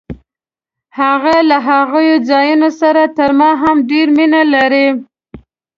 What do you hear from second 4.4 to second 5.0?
لري.